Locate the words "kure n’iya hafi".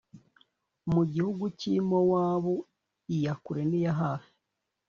3.43-4.31